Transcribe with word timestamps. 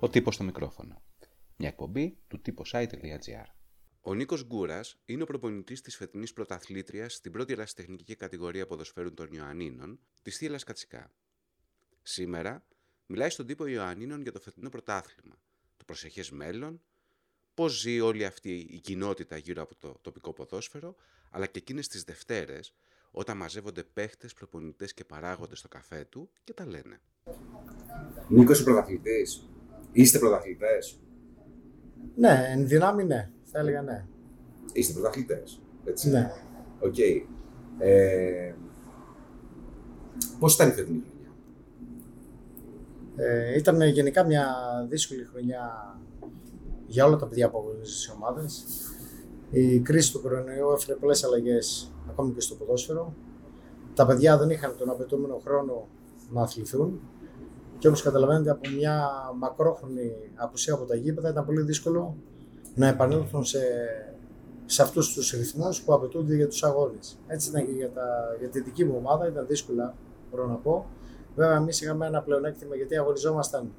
Ο 0.00 0.08
τύπος 0.08 0.34
στο 0.34 0.44
μικρόφωνο. 0.44 1.02
Μια 1.56 1.68
εκπομπή 1.68 2.18
του 2.28 2.40
typosite.gr. 2.46 3.44
Ο 4.00 4.14
Νίκος 4.14 4.46
Γκούρας 4.46 4.96
είναι 5.04 5.22
ο 5.22 5.26
προπονητής 5.26 5.80
της 5.80 5.96
φετινής 5.96 6.32
πρωταθλήτριας 6.32 7.14
στην 7.14 7.32
πρώτη 7.32 7.52
ερασιτεχνική 7.52 8.16
κατηγορία 8.16 8.66
ποδοσφαίρου 8.66 9.14
των 9.14 9.32
Ιωαννίνων, 9.32 9.98
της 10.22 10.36
Θήλα 10.36 10.58
Κατσικά. 10.58 11.12
Σήμερα 12.02 12.66
μιλάει 13.06 13.30
στον 13.30 13.46
τύπο 13.46 13.66
Ιωαννίνων 13.66 14.22
για 14.22 14.32
το 14.32 14.40
φετινό 14.40 14.68
πρωτάθλημα, 14.68 15.40
το 15.76 15.84
προσεχές 15.84 16.30
μέλλον, 16.30 16.80
πώς 17.54 17.80
ζει 17.80 18.00
όλη 18.00 18.24
αυτή 18.24 18.58
η 18.70 18.80
κοινότητα 18.80 19.36
γύρω 19.36 19.62
από 19.62 19.76
το 19.76 19.98
τοπικό 20.00 20.32
ποδόσφαιρο, 20.32 20.94
αλλά 21.30 21.46
και 21.46 21.58
εκείνες 21.58 21.88
τις 21.88 22.02
Δευτέρες, 22.02 22.74
όταν 23.10 23.36
μαζεύονται 23.36 23.82
παίχτες, 23.84 24.34
προπονητές 24.34 24.94
και 24.94 25.04
παράγοντες 25.04 25.58
στο 25.58 25.68
καφέ 25.68 26.04
του 26.04 26.30
και 26.44 26.52
τα 26.52 26.66
λένε. 26.66 27.00
Νίκος, 28.28 28.56
είσαι 28.56 28.64
πρωταθλητής; 28.64 29.48
Είστε 29.98 30.18
πρωταθλητές; 30.18 31.00
Ναι, 32.16 32.48
εν 32.52 32.66
δυνάμει 32.66 33.04
ναι. 33.04 33.30
Θα 33.44 33.58
έλεγα 33.58 33.82
ναι. 33.82 34.04
Είστε 34.72 34.92
πρωταθλητές. 34.92 35.60
Έτσι. 35.84 36.08
Ναι. 36.10 36.30
Οκ. 36.80 36.98
Ε, 37.78 38.54
Πώς 40.38 40.54
ήταν 40.54 40.68
η 40.68 40.72
φετινή 40.72 41.02
χρονιά, 41.08 41.30
Ε, 43.16 43.56
ήταν 43.56 43.82
γενικά 43.82 44.24
μια 44.24 44.46
δύσκολη 44.88 45.24
χρονιά 45.24 45.96
για 46.86 47.06
όλα 47.06 47.16
τα 47.16 47.26
παιδιά 47.26 47.50
που 47.50 47.58
αγωνίζουν 47.58 47.94
στις 47.94 48.12
ομάδες. 48.12 48.64
Η 49.50 49.80
κρίση 49.80 50.12
του 50.12 50.20
κορονοϊού 50.20 50.70
έφερε 50.72 50.98
πολλές 50.98 51.24
αλλαγές 51.24 51.92
ακόμη 52.08 52.32
και 52.32 52.40
στο 52.40 52.54
ποδόσφαιρο. 52.54 53.14
Τα 53.94 54.06
παιδιά 54.06 54.38
δεν 54.38 54.50
είχαν 54.50 54.76
τον 54.78 54.90
απαιτούμενο 54.90 55.40
χρόνο 55.44 55.88
να 56.30 56.42
αθληθούν. 56.42 57.00
Και 57.78 57.88
όπως 57.88 58.02
καταλαβαίνετε, 58.02 58.50
από 58.50 58.68
μια 58.76 59.08
μακρόχρονη 59.38 60.12
απουσία 60.34 60.74
από 60.74 60.84
τα 60.84 60.94
γήπεδα 60.94 61.28
ήταν 61.28 61.44
πολύ 61.44 61.62
δύσκολο 61.62 62.16
να 62.74 62.86
επανέλθουν 62.86 63.44
σε, 63.44 63.60
σε 64.64 64.82
αυτούς 64.82 65.12
τους 65.12 65.30
ρυθμούς 65.30 65.82
που 65.82 65.92
απαιτούνται 65.92 66.34
για 66.34 66.48
τους 66.48 66.64
αγώνες. 66.64 67.18
Έτσι 67.26 67.48
ήταν 67.48 67.66
και 67.66 67.72
για, 67.72 67.90
τα, 67.90 68.36
για 68.38 68.48
τη 68.48 68.60
δική 68.60 68.84
μου 68.84 68.94
ομάδα, 68.96 69.26
ήταν 69.26 69.46
δύσκολα, 69.46 69.94
μπορώ 70.30 70.46
να 70.46 70.54
πω. 70.54 70.86
Βέβαια, 71.34 71.56
εμείς 71.56 71.80
είχαμε 71.80 72.06
ένα 72.06 72.22
πλεονέκτημα 72.22 72.74
γιατί 72.74 72.96
αγωνιζόμασταν. 72.96 73.72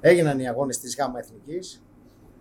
Έγιναν 0.00 0.38
οι 0.38 0.48
αγώνες 0.48 0.78
της 0.78 0.96
ΓΑΜΑ 0.96 1.18
Εθνικής 1.18 1.82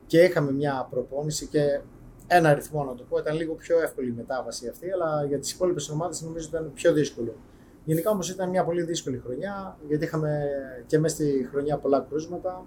και 0.05 0.23
είχαμε 0.23 0.51
μια 0.51 0.87
προπόνηση 0.89 1.47
και 1.47 1.81
ένα 2.27 2.49
αριθμό 2.49 2.83
να 2.83 2.95
το 2.95 3.03
πω. 3.03 3.17
Ήταν 3.17 3.35
λίγο 3.35 3.53
πιο 3.53 3.81
εύκολη 3.81 4.07
η 4.07 4.13
μετάβαση 4.17 4.67
αυτή, 4.67 4.91
αλλά 4.91 5.25
για 5.25 5.39
τις 5.39 5.51
υπόλοιπες 5.51 5.89
ομάδες 5.89 6.21
νομίζω 6.21 6.47
ήταν 6.47 6.71
πιο 6.73 6.93
δύσκολο. 6.93 7.35
Γενικά 7.83 8.09
όμως 8.09 8.29
ήταν 8.29 8.49
μια 8.49 8.63
πολύ 8.63 8.83
δύσκολη 8.83 9.17
χρονιά, 9.17 9.77
γιατί 9.87 10.03
είχαμε 10.03 10.39
και 10.85 10.99
μέσα 10.99 11.15
στη 11.15 11.47
χρονιά 11.51 11.77
πολλά 11.77 12.05
κρούσματα 12.09 12.65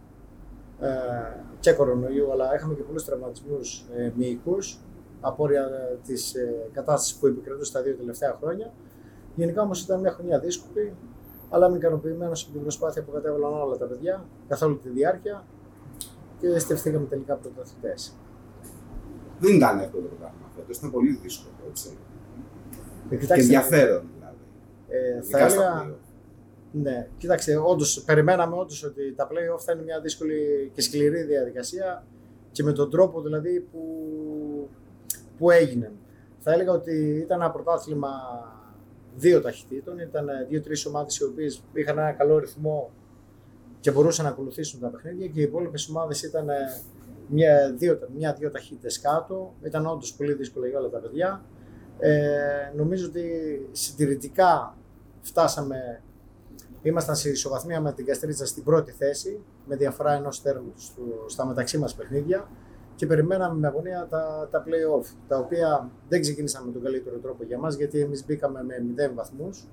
ε, 0.81 0.89
και 1.61 1.73
κορονοϊού, 1.73 2.33
αλλά 2.33 2.55
είχαμε 2.55 2.75
και 2.75 2.83
πολλούς 2.83 3.05
τραυματισμούς 3.05 3.85
ε, 3.97 4.13
μυϊκούς, 4.17 4.79
απόρρια 5.21 5.69
της 6.07 6.35
ε, 6.35 6.69
κατάστασης 6.73 7.15
που 7.15 7.27
επικρατούσε 7.27 7.73
τα 7.73 7.83
δύο 7.83 7.95
τελευταία 7.95 8.37
χρόνια. 8.41 8.73
Γενικά 9.35 9.63
όμως 9.63 9.83
ήταν 9.83 10.01
μια 10.01 10.11
χρονιά 10.11 10.39
δύσκολη, 10.39 10.95
αλλά 11.51 11.67
είμαι 11.67 11.77
ικανοποιημένος 11.77 12.43
από 12.43 12.53
την 12.53 12.63
προσπάθεια 12.63 13.03
που 13.03 13.13
κατέβαλαν 13.13 13.53
όλα 13.53 13.77
τα 13.77 13.87
παιδιά 13.87 14.25
καθ' 14.49 14.63
όλη 14.63 14.77
τη 14.77 14.89
διάρκεια 14.89 15.45
και 16.41 16.59
στεφθήκαμε 16.59 17.07
τελικά 17.07 17.35
πρωταθλητές. 17.35 18.15
Δεν 19.39 19.55
ήταν 19.55 19.79
εύκολο 19.79 20.03
το 20.03 20.15
πράγμα 20.19 20.51
φέτο. 20.57 20.67
Ήταν 20.79 20.91
πολύ 20.91 21.19
δύσκολο. 21.23 21.55
Έτσι. 21.69 21.99
Ε, 23.05 23.09
Και 23.09 23.17
κοιτάξτε, 23.17 23.45
ενδιαφέρον 23.45 24.03
δηλαδή. 24.15 24.24
Ε, 24.95 25.23
θα 25.23 25.39
Ειδικά 25.39 25.49
στα 25.49 25.63
έλεγα, 25.63 25.85
play-off. 25.85 25.99
Ναι, 26.73 27.09
κοίταξε, 27.19 27.57
όντως, 27.57 28.03
περιμέναμε 28.07 28.57
όντως 28.57 28.85
ότι 28.85 29.15
τα 29.15 29.29
play-off 29.31 29.61
θα 29.61 29.73
είναι 29.73 29.83
μια 29.83 30.01
δύσκολη 30.01 30.71
και 30.75 30.81
σκληρή 30.81 31.23
διαδικασία 31.23 32.05
και 32.53 32.63
με 32.63 32.73
τον 32.73 32.91
τρόπο 32.91 33.21
δηλαδή 33.21 33.61
που, 33.61 33.81
που 35.39 35.51
έγινε. 35.51 35.93
Θα 36.39 36.53
έλεγα 36.53 36.73
ότι 36.73 37.21
ήταν 37.25 37.41
ένα 37.41 37.51
πρωτάθλημα 37.51 38.11
δύο 39.17 39.41
ταχυτήτων, 39.41 39.99
ήταν 39.99 40.27
δύο-τρεις 40.49 40.87
ομάδες 40.87 41.19
οι 41.19 41.25
οποίες 41.25 41.63
είχαν 41.73 41.99
ένα 41.99 42.13
καλό 42.13 42.39
ρυθμό 42.39 42.91
και 43.81 43.91
μπορούσαν 43.91 44.25
να 44.25 44.31
ακολουθήσουν 44.31 44.81
τα 44.81 44.89
παιχνίδια 44.89 45.27
και 45.27 45.41
οι 45.41 45.43
υπόλοιπες 45.43 45.89
ομάδες 45.89 46.23
ήταν 46.23 46.47
μια-δύο 47.29 47.99
μια, 48.17 48.33
δύο 48.33 48.51
ταχύτητες 48.51 49.01
κάτω. 49.01 49.55
Ήταν 49.63 49.87
όντως 49.87 50.15
πολύ 50.15 50.33
δύσκολο 50.33 50.67
για 50.67 50.79
όλα 50.79 50.89
τα 50.89 50.99
παιδιά. 50.99 51.45
Ε, 51.99 52.73
νομίζω 52.77 53.07
ότι 53.07 53.23
συντηρητικά 53.73 54.77
φτάσαμε 55.25 56.03
Ήμασταν 56.87 57.17
σε 57.17 57.31
ισοβαθμία 57.31 57.81
με 57.81 57.93
την 57.93 58.07
Καστρίτσα 58.07 58.47
στην 58.47 58.63
πρώτη 58.63 58.93
θέση, 58.93 59.41
με 59.67 59.77
διαφορά 59.77 60.13
ενός 60.13 60.43
τέρμου 60.43 60.73
στο- 60.77 61.25
στα 61.27 61.47
μεταξύ 61.47 61.79
μας 61.79 61.95
παιχνίδια 61.95 62.49
και 62.95 63.07
περιμέναμε 63.07 63.59
με 63.59 63.67
αγωνία 63.67 64.07
τα, 64.11 64.49
τα 64.51 64.65
play-off, 64.67 65.07
τα 65.29 65.39
οποία 65.39 65.91
δεν 66.09 66.21
ξεκίνησαν 66.21 66.65
με 66.67 66.73
τον 66.73 66.83
καλύτερο 66.83 67.17
τρόπο 67.17 67.45
για 67.45 67.59
μας, 67.59 67.75
γιατί 67.75 68.01
εμείς 68.01 68.25
μπήκαμε 68.27 68.63
με 68.65 68.75
0 68.79 69.15
βαθμούς 69.15 69.69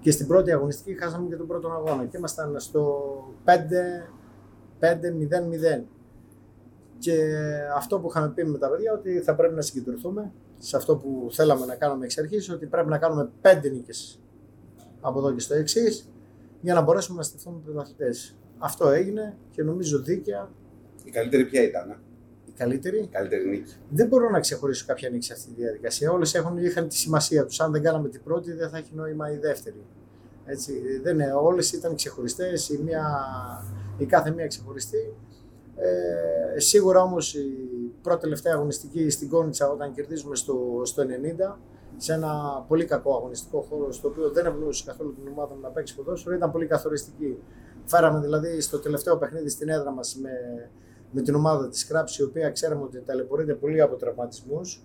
και 0.00 0.10
στην 0.10 0.26
πρώτη 0.26 0.52
αγωνιστική 0.52 0.98
χάσαμε 0.98 1.28
και 1.28 1.36
τον 1.36 1.46
πρώτο 1.46 1.68
αγώνα 1.68 2.04
και 2.06 2.16
ήμασταν 2.16 2.60
στο 2.60 2.94
5-0-0. 4.80 5.84
Και 6.98 7.16
αυτό 7.76 7.98
που 8.00 8.08
είχαμε 8.10 8.28
πει 8.28 8.44
με 8.44 8.58
τα 8.58 8.68
παιδιά, 8.70 8.92
ότι 8.92 9.20
θα 9.20 9.34
πρέπει 9.34 9.54
να 9.54 9.60
συγκεντρωθούμε 9.62 10.32
σε 10.58 10.76
αυτό 10.76 10.96
που 10.96 11.28
θέλαμε 11.30 11.66
να 11.66 11.74
κάνουμε 11.74 12.04
εξ 12.04 12.18
αρχής, 12.18 12.50
ότι 12.50 12.66
πρέπει 12.66 12.88
να 12.88 12.98
κάνουμε 12.98 13.30
5 13.42 13.70
νίκες 13.72 14.18
από 15.06 15.18
εδώ 15.18 15.32
και 15.32 15.40
στο 15.40 15.54
εξής 15.54 16.08
για 16.60 16.74
να 16.74 16.80
μπορέσουμε 16.80 17.16
να 17.18 17.22
στηθούμε 17.22 17.60
πρωταθλητέ. 17.64 18.10
Αυτό 18.58 18.88
έγινε 18.88 19.36
και 19.50 19.62
νομίζω 19.62 19.98
δίκαια 19.98 20.50
Η 21.04 21.10
καλύτερη 21.10 21.44
ποια 21.44 21.62
ήταν, 21.62 21.90
ε; 21.90 21.96
η 22.46 22.52
καλύτερη; 22.56 22.98
η 22.98 23.08
καλύτερη 23.12 23.48
νίκη. 23.48 23.74
Δεν 23.90 24.06
μπορώ 24.08 24.30
να 24.30 24.40
ξεχωρίσω 24.40 24.84
κάποια 24.86 25.08
νίκη 25.08 25.24
σε 25.24 25.32
αυτή 25.32 25.48
τη 25.48 25.60
διαδικασία. 25.60 26.10
Όλες 26.12 26.34
είχαν 26.60 26.88
τη 26.88 26.96
σημασία 26.96 27.44
τους. 27.46 27.60
Αν 27.60 27.72
δεν 27.72 27.82
κάναμε 27.82 28.08
την 28.08 28.22
πρώτη, 28.22 28.52
δεν 28.52 28.68
θα 28.68 28.76
έχει 28.76 28.90
νόημα 28.94 29.32
η 29.32 29.36
δεύτερη. 29.36 29.84
Έτσι, 30.44 30.72
δεν 31.02 31.14
είναι, 31.14 31.32
όλες 31.32 31.72
ήταν 31.72 31.94
ξεχωριστές, 31.94 32.68
η, 32.68 32.80
μία, 32.84 33.04
η 33.98 34.04
κάθε 34.04 34.30
μία 34.30 34.46
ξεχωριστή. 34.46 35.14
Ε, 35.76 36.60
σίγουρα 36.60 37.02
όμως 37.02 37.34
η 37.34 37.46
πρώτη 38.02 38.20
τελευταία 38.20 38.54
αγωνιστική 38.54 39.10
στην 39.10 39.28
Κόνιτσα 39.28 39.70
όταν 39.70 39.92
κερδίζουμε 39.92 40.36
στο, 40.36 40.80
στο 40.84 41.02
90 41.54 41.56
σε 41.96 42.12
ένα 42.12 42.64
πολύ 42.68 42.84
κακό 42.84 43.14
αγωνιστικό 43.14 43.60
χώρο 43.60 43.92
στο 43.92 44.08
οποίο 44.08 44.30
δεν 44.30 44.46
ευνοούσε 44.46 44.84
καθόλου 44.86 45.14
την 45.14 45.28
ομάδα 45.32 45.54
μου 45.54 45.60
να 45.60 45.68
παίξει 45.68 45.94
ποδόσφαιρο 45.94 46.34
ήταν 46.34 46.50
πολύ 46.50 46.66
καθοριστική. 46.66 47.38
Φέραμε 47.84 48.20
δηλαδή 48.20 48.60
στο 48.60 48.78
τελευταίο 48.78 49.16
παιχνίδι 49.16 49.48
στην 49.48 49.68
έδρα 49.68 49.90
μας 49.90 50.16
με, 50.22 50.30
με 51.10 51.22
την 51.22 51.34
ομάδα 51.34 51.68
της 51.68 51.86
Κράψη 51.86 52.22
η 52.22 52.24
οποία 52.24 52.50
ξέραμε 52.50 52.82
ότι 52.82 53.00
ταλαιπωρείται 53.00 53.54
πολύ 53.54 53.80
από 53.80 53.96
τραυματισμούς 53.96 54.82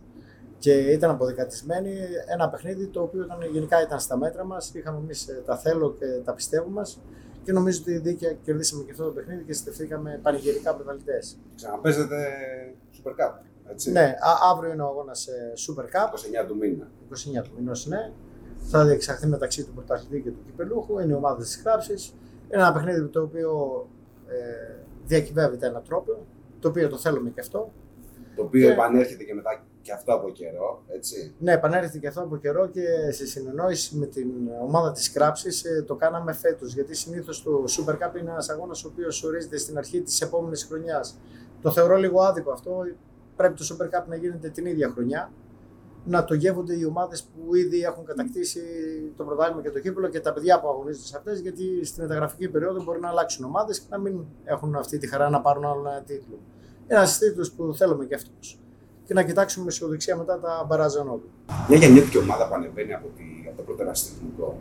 και 0.59 0.73
ήταν 0.73 1.09
αποδεκατισμένη. 1.09 1.93
Ένα 2.27 2.49
παιχνίδι 2.49 2.87
το 2.87 3.01
οποίο 3.01 3.23
ήταν, 3.23 3.37
γενικά 3.51 3.81
ήταν 3.81 3.99
στα 3.99 4.17
μέτρα 4.17 4.45
μας. 4.45 4.73
Είχαμε 4.73 4.97
εμείς 4.97 5.27
ε, 5.27 5.41
τα 5.45 5.57
θέλω 5.57 5.93
και 5.99 6.05
τα 6.23 6.33
πιστεύω 6.33 6.69
μας 6.69 7.01
και 7.43 7.51
νομίζω 7.51 7.79
ότι 7.81 7.97
δίκαια 7.97 8.33
κερδίσαμε 8.33 8.83
και 8.83 8.91
αυτό 8.91 9.03
το 9.03 9.11
παιχνίδι 9.11 9.43
και 9.43 9.53
στεφθήκαμε 9.53 10.19
πανηγυρικά 10.21 10.75
πρωταθλητές. 10.75 11.37
Ξαναπέζετε 11.55 12.17
Super 12.97 13.11
Cup. 13.11 13.48
Έτσι. 13.71 13.91
Ναι, 13.91 14.15
α- 14.19 14.51
αύριο 14.51 14.71
είναι 14.73 14.81
ο 14.81 14.85
αγώνας 14.85 15.27
ε, 15.27 15.53
Super 15.67 15.83
Cup. 15.83 16.43
29 16.43 16.47
του 16.47 16.55
μήνα. 16.55 16.87
29 17.39 17.43
του 17.43 17.51
μηνό 17.57 17.71
ναι. 17.85 18.11
Θα 18.71 18.85
διεξαχθεί 18.85 19.27
μεταξύ 19.27 19.63
του 19.63 19.73
πρωταθλητή 19.73 20.21
και 20.21 20.29
του 20.31 20.39
κυπελούχου. 20.45 20.99
Είναι 20.99 21.11
η 21.13 21.15
ομάδα 21.15 21.41
της 21.41 21.61
Κράψη. 21.61 21.91
Είναι 21.93 22.61
ένα 22.61 22.73
παιχνίδι 22.73 23.07
το 23.07 23.21
οποίο 23.21 23.51
ε, 24.27 24.75
διακυβεύεται 25.05 25.67
ένα 25.67 25.81
τρόπο. 25.81 26.25
Το 26.59 26.67
οποίο 26.67 26.89
το 26.89 26.97
θέλουμε 26.97 27.29
και 27.29 27.39
αυτό. 27.39 27.71
Το 28.35 28.43
οποίο 28.43 28.67
Και- 28.67 28.73
επανέρχεται 28.73 29.23
και 29.23 29.33
μετά 29.33 29.63
και 29.81 29.91
αυτό 29.91 30.13
από 30.13 30.29
καιρό. 30.29 30.83
Έτσι. 30.87 31.33
Ναι, 31.39 31.51
επανέρχεται 31.53 31.97
και 31.97 32.07
αυτό 32.07 32.21
από 32.21 32.37
καιρό 32.37 32.67
και 32.67 33.11
σε 33.11 33.25
συνεννόηση 33.25 33.95
με 33.97 34.05
την 34.05 34.27
ομάδα 34.61 34.91
της 34.91 35.11
Κράψη 35.11 35.49
το 35.85 35.95
κάναμε 35.95 36.33
φέτος. 36.33 36.73
Γιατί 36.73 36.95
συνήθως 36.95 37.43
το 37.43 37.63
Super 37.67 37.91
Cup 37.93 38.15
είναι 38.19 38.29
ένας 38.31 38.49
αγώνας 38.49 38.83
ο 38.85 38.87
οποίος 38.91 39.23
ορίζεται 39.23 39.57
στην 39.57 39.77
αρχή 39.77 40.01
της 40.01 40.21
επόμενης 40.21 40.63
χρονιάς. 40.65 41.17
Το 41.61 41.71
θεωρώ 41.71 41.95
λίγο 41.95 42.21
άδικο 42.21 42.51
αυτό. 42.51 42.81
Πρέπει 43.39 43.53
το 43.53 43.65
Super 43.69 43.85
Cup 43.85 44.03
να 44.07 44.15
γίνεται 44.15 44.49
την 44.49 44.65
ίδια 44.65 44.89
χρονιά. 44.89 45.31
Να 46.05 46.23
το 46.23 46.33
γεύονται 46.33 46.75
οι 46.77 46.83
ομάδες 46.83 47.23
που 47.23 47.55
ήδη 47.55 47.81
έχουν 47.81 48.05
κατακτήσει 48.05 48.61
το 49.17 49.23
πρωτάθλημα 49.23 49.61
και 49.61 49.69
το 49.69 49.79
κύπελο 49.79 50.07
και 50.07 50.19
τα 50.19 50.33
παιδιά 50.33 50.59
που 50.59 50.67
αγωνίζονται 50.67 51.05
σε 51.05 51.17
αυτές. 51.17 51.39
Γιατί 51.39 51.85
στην 51.85 52.03
μεταγραφική 52.03 52.49
περίοδο 52.49 52.83
μπορεί 52.83 52.99
να 52.99 53.09
αλλάξουν 53.09 53.45
ομάδες 53.45 53.79
και 53.79 53.85
να 53.89 53.97
μην 53.97 54.25
έχουν 54.43 54.75
αυτή 54.75 54.97
τη 54.97 55.07
χαρά 55.07 55.29
να 55.29 55.41
πάρουν 55.41 55.65
άλλο 55.65 55.89
ένα 55.89 56.01
τίτλο. 56.01 56.39
Ένας 56.87 57.17
τίτλος 57.17 57.51
που 57.51 57.73
θέλουμε 57.73 58.05
και 58.05 58.15
αυτός. 58.15 58.59
Και 59.05 59.13
να 59.13 59.23
κοιτάξουμε 59.23 59.65
με 59.65 59.71
αισιοδοξία 59.71 60.15
μετά 60.15 60.39
τα 60.39 60.65
μπαράζανόδου. 60.67 61.29
Μια 61.67 61.77
γεννιέτικη 61.77 62.17
ομάδα 62.17 62.47
που 62.47 62.53
ανεβαίνει 62.53 62.93
από, 62.93 63.07
τη, 63.07 63.23
από 63.47 63.57
το 63.57 63.63
πρώτο 63.63 63.81
ερασιτεχνικό. 63.81 64.57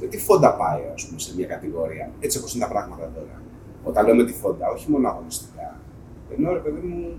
Με 0.00 0.06
τι 0.06 0.18
φόντα 0.18 0.56
πάει, 0.56 0.82
ας 0.94 1.06
πούμε, 1.06 1.18
σε 1.20 1.34
μια 1.36 1.46
κατηγορία, 1.46 2.10
έτσι 2.20 2.38
όπως 2.38 2.54
είναι 2.54 2.64
τα 2.64 2.70
πράγματα 2.70 3.10
τώρα. 3.14 3.42
Όταν 3.84 4.06
λέω 4.06 4.14
με 4.14 4.24
τη 4.24 4.32
φόντα, 4.32 4.70
όχι 4.70 4.90
μόνο 4.90 5.08
αγωνιστικά. 5.08 5.80
Ενώ 6.36 6.52
ρε 6.52 6.58
παιδί 6.58 6.86
μου, 6.86 7.18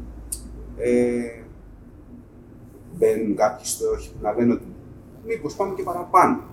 ε, 0.78 1.44
μπαίνουν 2.98 3.36
κάποιοι 3.36 3.66
στόχοι 3.66 4.12
που 4.12 4.18
να 4.22 4.34
λένε 4.34 4.54
ότι 4.54 4.66
μήπως 5.26 5.56
πάμε 5.56 5.74
και 5.76 5.84
παραπάνω. 5.84 6.44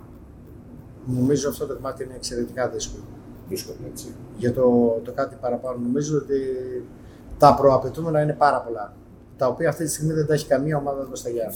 Νομίζω 1.07 1.49
αυτό 1.49 1.67
το 1.67 1.75
κομμάτι 1.75 2.05
είναι 2.05 2.15
εξαιρετικά 2.15 2.69
δύσκολο. 2.69 3.03
δύσκολο 3.49 3.79
έτσι. 3.91 4.15
για 4.37 4.53
το, 4.53 5.01
το 5.05 5.13
κάτι 5.13 5.37
παραπάνω. 5.41 5.79
Νομίζω 5.83 6.17
ότι 6.17 6.39
τα 7.39 7.55
προαπαιτούμενα 7.55 8.23
είναι 8.23 8.33
πάρα 8.33 8.61
πολλά. 8.61 8.95
Τα 9.37 9.47
οποία 9.47 9.69
αυτή 9.69 9.85
τη 9.85 9.91
στιγμή 9.91 10.13
δεν 10.13 10.27
τα 10.27 10.35
έχει 10.35 10.47
καμία 10.47 10.77
ομάδα 10.77 11.05
μπροστά 11.07 11.29
για 11.29 11.53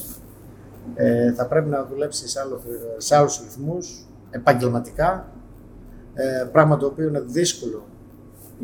ε, 0.95 1.33
Θα 1.33 1.47
πρέπει 1.47 1.69
να 1.69 1.85
δουλέψει 1.85 2.29
σε, 2.29 2.41
άλλο, 2.41 2.61
σε 2.97 3.17
άλλους 3.17 3.41
ρυθμούς, 3.41 4.07
επαγγελματικά. 4.31 5.29
Ε, 6.15 6.45
πράγμα 6.53 6.77
το 6.77 6.87
οποίο 6.87 7.09
είναι 7.09 7.21
δύσκολο 7.21 7.85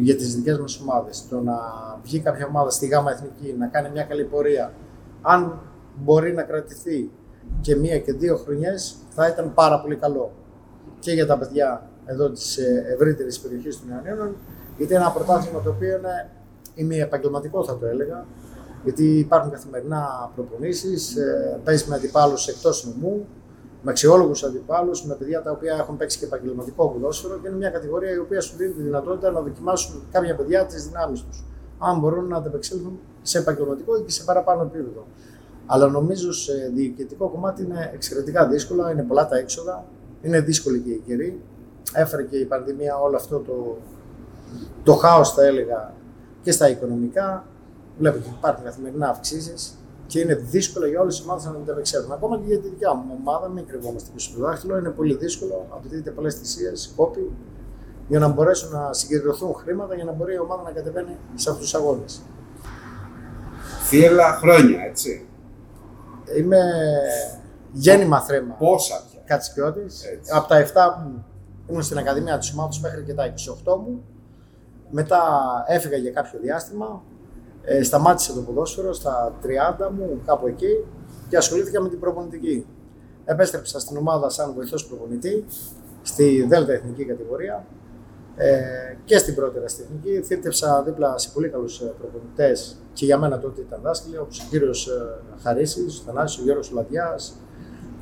για 0.00 0.16
τις 0.16 0.34
δικές 0.34 0.58
μας 0.58 0.80
ομάδες. 0.80 1.26
Το 1.28 1.40
να 1.40 1.56
βγει 2.02 2.20
κάποια 2.20 2.46
ομάδα 2.46 2.70
στη 2.70 2.86
ΓΑΜΑ 2.86 3.10
Εθνική, 3.10 3.54
να 3.58 3.66
κάνει 3.66 3.90
μια 3.90 4.02
καλή 4.02 4.24
πορεία, 4.24 4.72
αν 5.22 5.60
μπορεί 5.96 6.34
να 6.34 6.42
κρατηθεί 6.42 7.10
και 7.60 7.76
μία 7.76 7.98
και 7.98 8.12
δύο 8.12 8.36
χρονιές, 8.36 8.96
θα 9.08 9.28
ήταν 9.28 9.54
πάρα 9.54 9.80
πολύ 9.80 9.96
καλό. 9.96 10.32
Και 10.98 11.12
για 11.12 11.26
τα 11.26 11.38
παιδιά 11.38 11.90
εδώ 12.06 12.30
της 12.30 12.58
ευρύτερης 12.92 13.40
περιοχής 13.40 13.80
των 13.80 13.88
Ιωαννίνων, 13.88 14.36
γιατί 14.76 14.92
είναι 14.92 15.02
ένα 15.02 15.12
πρωτάθλημα 15.12 15.62
το 15.62 15.70
οποίο 15.70 15.96
είναι 15.96 16.30
ημιεπαγγελματικό, 16.74 17.64
θα 17.64 17.78
το 17.78 17.86
έλεγα. 17.86 18.26
Γιατί 18.84 19.18
υπάρχουν 19.18 19.50
καθημερινά 19.50 20.30
προπονήσεις, 20.34 21.16
ε, 21.16 21.60
παίζεις 21.64 21.86
με 21.86 21.94
αντιπάλους 21.94 22.48
εκτός 22.48 22.86
νομού, 22.86 23.26
με 23.82 23.90
αξιόλογους 23.90 24.42
αντιπάλους, 24.44 25.04
με 25.04 25.14
παιδιά 25.14 25.42
τα 25.42 25.50
οποία 25.50 25.76
έχουν 25.80 25.96
παίξει 25.96 26.18
και 26.18 26.24
επαγγελματικό 26.24 26.88
ποδόσφαιρο 26.88 27.38
και 27.38 27.48
είναι 27.48 27.56
μια 27.56 27.70
κατηγορία 27.70 28.12
η 28.12 28.18
οποία 28.18 28.40
σου 28.40 28.56
δίνει 28.56 28.72
τη 28.72 28.82
δυνατότητα 28.82 29.30
να 29.30 29.40
δοκιμάσουν 29.40 30.02
κάποια 30.10 30.36
παιδιά 30.36 30.66
τις 30.66 30.86
δυνάμεις 30.86 31.22
τους. 31.22 31.44
Αν 31.78 31.98
μπορούν 31.98 32.26
να 32.28 32.36
ανταπεξέλθουν 32.36 32.98
σε 33.22 33.38
επαγγελματικό 33.38 33.96
ή 33.96 34.02
και 34.02 34.10
σε 34.10 34.24
παραπάνω 34.24 34.62
επίπεδο. 34.62 35.06
Αλλά 35.66 35.88
νομίζω 35.88 36.32
σε 36.32 36.52
διοικητικό 36.74 37.28
κομμάτι 37.28 37.62
είναι 37.62 37.90
εξαιρετικά 37.94 38.46
δύσκολα, 38.46 38.90
είναι 38.90 39.02
πολλά 39.02 39.28
τα 39.28 39.36
έξοδα, 39.36 39.84
είναι 40.22 40.40
δύσκολη 40.40 40.78
και 40.78 40.90
η 40.90 41.02
καιρή. 41.06 41.40
Έφερε 41.92 42.22
και 42.22 42.36
η 42.36 42.44
πανδημία 42.44 42.98
όλο 42.98 43.16
αυτό 43.16 43.38
το, 43.38 43.76
το 44.82 44.94
χάος 44.94 45.32
θα 45.32 45.44
έλεγα 45.44 45.92
και 46.42 46.52
στα 46.52 46.68
οικονομικά. 46.68 47.46
Βλέπετε 47.98 48.24
ότι 48.26 48.34
υπάρχουν 48.38 48.64
καθημερινά 48.64 49.08
αυξήσεις 49.08 49.78
και 50.08 50.20
είναι 50.20 50.34
δύσκολο 50.34 50.86
για 50.86 51.00
όλες 51.00 51.16
τις 51.16 51.24
ομάδες 51.24 51.44
να 51.44 51.50
ανταπεξέλθουν. 51.50 52.12
Ακόμα 52.12 52.36
και 52.38 52.44
για 52.46 52.58
τη 52.58 52.68
δικιά 52.68 52.94
μου 52.94 53.16
ομάδα, 53.20 53.48
μην 53.48 53.66
κρυβόμαστε 53.66 54.10
πίσω 54.14 54.30
στο 54.30 54.40
δάχτυλο, 54.40 54.78
είναι 54.78 54.90
πολύ 54.90 55.14
δύσκολο. 55.14 55.66
Απαιτείται 55.70 56.10
πολλές 56.10 56.34
θυσίες, 56.34 56.92
κόπη, 56.96 57.30
για 58.08 58.18
να 58.18 58.28
μπορέσουν 58.28 58.70
να 58.72 58.92
συγκεντρωθούν 58.92 59.54
χρήματα 59.54 59.94
για 59.94 60.04
να 60.04 60.12
μπορεί 60.12 60.34
η 60.34 60.38
ομάδα 60.38 60.62
να 60.62 60.70
κατεβαίνει 60.70 61.16
σε 61.34 61.50
αυτούς 61.50 61.64
τους 61.70 61.74
αγώνες. 61.74 62.22
Θύελα 63.82 64.32
χρόνια, 64.32 64.80
έτσι. 64.88 65.26
Είμαι 66.38 66.60
γέννημα 67.72 68.20
θρέμα. 68.20 68.54
Πόσα 68.54 69.04
πια. 69.10 69.20
Κατσικιώτης. 69.24 70.04
Έτσι. 70.04 70.32
Από 70.34 70.48
τα 70.48 70.56
7 70.56 70.66
μου 71.04 71.24
ήμουν 71.68 71.82
στην 71.82 71.98
Ακαδημία 71.98 72.38
της 72.38 72.52
ομάδας 72.52 72.80
μέχρι 72.80 73.02
και 73.02 73.14
τα 73.14 73.26
28 73.26 73.76
μου. 73.76 74.04
Μετά 74.90 75.20
έφυγα 75.66 75.96
για 75.96 76.10
κάποιο 76.10 76.38
διάστημα. 76.42 77.02
Ε, 77.70 77.82
σταμάτησε 77.82 78.32
το 78.32 78.40
ποδόσφαιρο 78.40 78.92
στα 78.92 79.34
30 79.42 79.90
μου, 79.96 80.20
κάπου 80.26 80.46
εκεί, 80.46 80.84
και 81.28 81.36
ασχολήθηκα 81.36 81.80
με 81.80 81.88
την 81.88 82.00
προπονητική. 82.00 82.66
Επέστρεψα 83.24 83.78
στην 83.78 83.96
ομάδα 83.96 84.28
σαν 84.28 84.52
βοηθός 84.54 84.86
προπονητή, 84.86 85.44
στη 86.02 86.46
Δέλτα 86.48 86.72
Εθνική 86.72 87.04
κατηγορία 87.04 87.66
ε, 88.36 88.54
και 89.04 89.18
στην 89.18 89.34
πρώτη 89.34 89.58
εθνική. 89.64 90.22
Θύτευσα 90.22 90.82
δίπλα 90.82 91.18
σε 91.18 91.30
πολύ 91.34 91.48
καλούς 91.48 91.80
ε, 91.80 91.94
προπονητές 91.98 92.76
και 92.92 93.04
για 93.04 93.18
μένα 93.18 93.38
τότε 93.38 93.60
ήταν 93.60 93.80
δάσκαλοι, 93.82 94.18
όπως 94.18 94.40
ο 94.40 94.44
κύριος 94.50 94.88
ε, 94.88 95.20
Χαρίσης, 95.42 95.98
ο 95.98 96.02
Θανάσης, 96.06 96.38
ο 96.38 96.42
Γιώργος 96.42 96.70
Λαδιάς, 96.70 97.36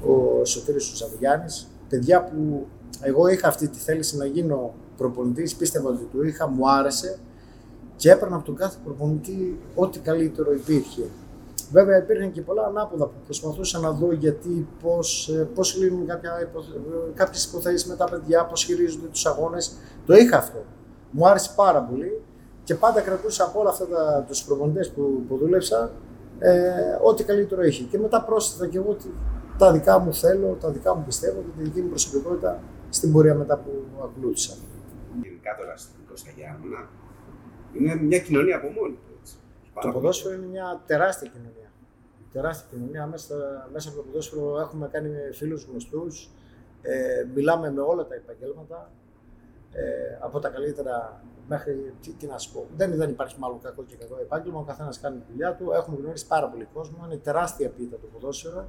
ο 0.06 0.44
Σωτήρης 0.44 0.92
ο 0.92 0.96
Σαββιάννης. 0.96 1.68
Παιδιά 1.88 2.24
που 2.24 2.66
εγώ 3.00 3.26
είχα 3.26 3.48
αυτή 3.48 3.68
τη 3.68 3.78
θέληση 3.78 4.16
να 4.16 4.24
γίνω 4.24 4.74
προπονητής, 4.96 5.54
πίστευα 5.54 5.88
ότι 5.88 6.04
του 6.04 6.22
είχα, 6.22 6.48
μου 6.48 6.70
άρεσε 6.70 7.18
και 7.96 8.10
έπαιρνα 8.10 8.36
από 8.36 8.44
τον 8.44 8.56
κάθε 8.56 8.78
προπονητή 8.84 9.58
ό,τι 9.74 9.98
καλύτερο 9.98 10.52
υπήρχε. 10.52 11.02
Βέβαια 11.72 11.98
υπήρχαν 11.98 12.32
και 12.32 12.42
πολλά 12.42 12.66
ανάποδα 12.66 13.06
που 13.06 13.14
προσπαθούσα 13.24 13.78
να 13.78 13.90
δω 13.90 14.12
γιατί, 14.12 14.66
πώς, 14.82 15.28
ε, 15.28 15.48
πώς 15.54 15.76
λύνουν 15.76 16.06
κάποια 16.06 16.42
υπο, 16.42 16.64
κάποιες 17.14 17.44
υποθέσεις 17.44 17.86
με 17.86 17.96
τα 17.96 18.04
παιδιά, 18.04 18.44
πώς 18.44 18.64
χειρίζονται 18.64 19.06
τους 19.06 19.26
αγώνες. 19.26 19.76
Το 20.06 20.14
είχα 20.14 20.36
αυτό. 20.36 20.58
Μου 21.10 21.28
άρεσε 21.28 21.50
πάρα 21.56 21.80
πολύ 21.82 22.22
και 22.64 22.74
πάντα 22.74 23.00
κρατούσα 23.00 23.44
από 23.44 23.60
όλα 23.60 23.70
αυτά 23.70 23.86
τα, 23.86 24.24
τους 24.28 24.44
προπονητές 24.44 24.90
που, 24.90 25.22
που 25.28 25.36
δούλεψα 25.36 25.90
ε, 26.38 26.70
ό,τι 27.02 27.24
καλύτερο 27.24 27.62
είχε. 27.62 27.84
Και 27.84 27.98
μετά 27.98 28.22
πρόσθετα 28.22 28.66
και 28.66 28.78
εγώ 28.78 28.90
ότι 28.90 29.10
τα 29.58 29.72
δικά 29.72 29.98
μου 29.98 30.14
θέλω, 30.14 30.56
τα 30.60 30.70
δικά 30.70 30.94
μου 30.94 31.04
πιστεύω 31.06 31.40
και 31.40 31.50
τη 31.56 31.62
δική 31.62 31.80
μου 31.80 31.88
προσωπικότητα 31.88 32.60
στην 32.88 33.12
πορεία 33.12 33.34
μετά 33.34 33.56
που 33.56 33.70
ακολούθησα. 34.04 34.54
Γενικά 35.22 35.56
το 35.56 35.62
ερασιτεχνικό 35.66 36.16
στα 36.16 36.30
Γιάννενα 36.36 36.88
είναι 37.80 37.94
μια 37.94 38.18
κοινωνία 38.18 38.56
από 38.56 38.66
μόνη 38.66 38.94
του. 38.94 39.18
έτσι. 39.20 39.34
Το 39.80 39.88
ποδόσφαιρο 39.88 40.34
είναι 40.34 40.46
μια 40.46 40.82
τεράστια 40.86 41.30
κοινωνία. 41.30 41.70
Τεράστια 42.32 42.66
κοινωνία. 42.70 43.06
Μέσα, 43.06 43.68
μέσα 43.72 43.88
από 43.88 43.98
το 43.98 44.02
ποδόσφαιρο 44.02 44.60
έχουμε 44.60 44.88
κάνει 44.92 45.10
φίλους 45.32 45.64
γνωστούς, 45.64 46.30
ε, 46.82 47.24
μιλάμε 47.34 47.70
με 47.70 47.80
όλα 47.80 48.06
τα 48.06 48.14
επαγγέλματα, 48.14 48.90
ε, 49.72 50.18
από 50.20 50.38
τα 50.38 50.48
καλύτερα 50.48 51.22
μέχρι, 51.48 51.94
τι, 52.02 52.12
τι 52.12 52.26
να 52.26 52.38
σου 52.38 52.52
πω, 52.52 52.66
δεν, 52.76 52.96
δεν 52.96 53.10
υπάρχει 53.10 53.38
μάλλον 53.38 53.60
κακό 53.60 53.82
και 53.82 53.96
κακό 53.96 54.18
επάγγελμα, 54.20 54.58
ο 54.58 54.62
καθένας 54.62 55.00
κάνει 55.00 55.18
τη 55.18 55.24
δουλειά 55.30 55.54
του, 55.54 55.70
έχουμε 55.72 55.96
γνωρίσει 56.00 56.26
πάρα 56.26 56.48
πολύ 56.48 56.68
κόσμο, 56.72 57.04
είναι 57.06 57.16
τεράστια 57.16 57.68
πίτα 57.68 57.96
το 57.96 58.06
ποδόσφαιρο 58.06 58.66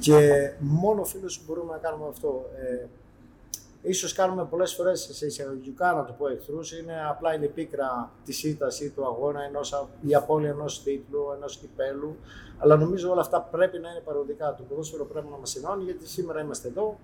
και 0.00 0.50
μόνο 0.58 1.04
φίλους 1.04 1.44
μπορούμε 1.46 1.72
να 1.72 1.78
κάνουμε 1.78 2.08
αυτό. 2.08 2.50
Ε, 2.56 2.86
ίσως 3.82 4.12
κάνουμε 4.12 4.44
πολλές 4.44 4.74
φορές 4.74 5.08
σε 5.12 5.26
εισαγωγικά 5.26 5.92
να 5.92 6.04
το 6.04 6.12
πω 6.12 6.28
εχθρούς, 6.28 6.72
είναι 6.72 7.06
απλά 7.08 7.34
είναι 7.34 7.44
η 7.44 7.48
πίκρα 7.48 8.10
της 8.24 8.44
ήττας 8.44 8.80
ή 8.80 8.90
του 8.90 9.06
αγώνα, 9.06 9.42
ενός, 9.42 9.88
η 10.00 10.14
απώλεια 10.14 10.50
ενός 10.50 10.82
τίτλου, 10.82 11.32
ενός 11.36 11.56
κυπέλου, 11.56 12.16
αλλά 12.58 12.76
νομίζω 12.76 13.10
όλα 13.10 13.20
αυτά 13.20 13.40
πρέπει 13.40 13.78
να 13.78 13.90
είναι 13.90 14.00
παροδικά. 14.00 14.54
Το 14.54 14.62
ποδόσφαιρο 14.62 15.04
πρέπει 15.04 15.26
να 15.30 15.36
μας 15.36 15.56
ενώνει, 15.56 15.84
γιατί 15.84 16.08
σήμερα 16.08 16.40
είμαστε 16.40 16.68
εδώ, 16.68 16.98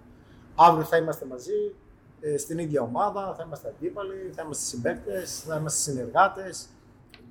αύριο 0.55 0.85
θα 0.85 0.97
είμαστε 0.97 1.27
μαζί, 1.27 1.75
ε, 2.21 2.37
στην 2.37 2.59
ίδια 2.59 2.83
ομάδα, 2.83 3.35
θα 3.35 3.43
είμαστε 3.47 3.69
αντίπαλοι, 3.77 4.31
θα 4.35 4.43
είμαστε 4.43 4.65
συμπαίκτες, 4.65 5.41
θα 5.41 5.57
είμαστε 5.57 5.81
συνεργάτες. 5.81 6.69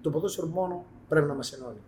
Το 0.01 0.09
ποδόσφαιρο 0.09 0.47
μόνο 0.47 0.85
πρέπει 1.09 1.27
να 1.27 1.33
μας 1.33 1.53
ενώνει. 1.53 1.81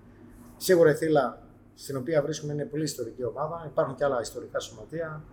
Σίγουρα 0.57 0.91
η 0.91 0.95
Θήλα, 0.95 1.41
στην 1.75 1.97
οποία 1.97 2.21
βρίσκουμε, 2.21 2.53
είναι 2.53 2.65
πολύ 2.65 2.83
ιστορική 2.83 3.23
ομάδα. 3.23 3.63
Υπάρχουν 3.65 3.95
και 3.95 4.03
άλλα 4.03 4.21
ιστορικά 4.21 4.59
σωματεία. 4.59 5.23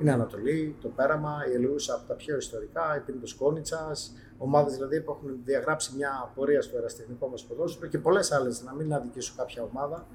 Είναι 0.00 0.12
Ανατολή, 0.12 0.76
το 0.80 0.88
Πέραμα, 0.88 1.44
η 1.50 1.52
Ελεούσα 1.54 1.94
από 1.94 2.08
τα 2.08 2.14
πιο 2.14 2.36
ιστορικά, 2.36 2.96
η 2.96 3.00
Πίνητο 3.00 3.34
Κόνιτσας, 3.38 4.14
ομάδες 4.38 4.74
δηλαδή 4.74 5.00
που 5.00 5.10
έχουν 5.10 5.38
διαγράψει 5.44 5.94
μια 5.96 6.32
πορεία 6.34 6.62
στο 6.62 6.76
εραστεχνικό 6.76 7.28
μας 7.28 7.44
ποδόσφαιρο 7.44 7.86
και 7.86 7.98
πολλές 7.98 8.32
άλλες, 8.32 8.62
να 8.62 8.74
μην 8.74 8.92
αδικήσω 8.94 9.34
κάποια 9.36 9.62
ομάδα. 9.62 10.06